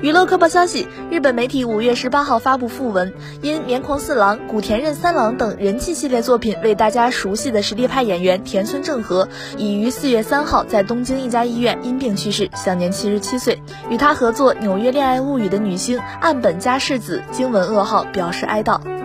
[0.00, 13.60] 娱乐科报消息：日本媒体五月十八号发布讣文，因《绵狂四郎》《古田任三郎》等人气系列作品为大家熟悉的实力派演员田村正和，已于四月三号在东京一家医院因病去世，享年七十七岁。
[13.90, 18.97] 与他合作《纽约恋爱物语》的女星岸本加世子经闻噩耗，表示哀悼。